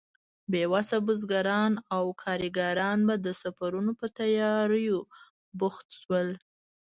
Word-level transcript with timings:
بې 0.51 0.63
وسه 0.73 0.97
بزګران 1.07 1.73
او 1.95 2.03
کارګران 2.23 2.99
به 3.07 3.15
د 3.25 3.27
سفرونو 3.41 3.91
په 3.99 4.07
تيارو 4.19 4.95
بوخت 5.59 5.87
شول. 5.99 6.27